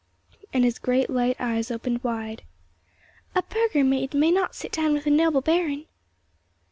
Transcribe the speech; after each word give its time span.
and 0.51 0.63
his 0.63 0.79
great 0.79 1.11
light 1.11 1.35
eyes 1.39 1.69
opened 1.69 2.03
wide. 2.03 2.41
"A 3.35 3.43
burgher 3.43 3.83
maid 3.83 4.15
may 4.15 4.31
not 4.31 4.55
sit 4.55 4.71
down 4.71 4.93
with 4.93 5.05
a 5.05 5.11
noble 5.11 5.41
baron." 5.41 5.85